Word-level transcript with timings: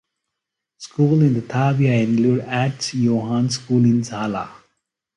Schools 0.79 1.21
in 1.21 1.35
the 1.35 1.41
"tabia" 1.43 1.93
include 1.93 2.41
Atse 2.45 2.93
Yohannes 3.03 3.51
school 3.51 3.83
in 3.85 4.03
Zala. 4.03 4.49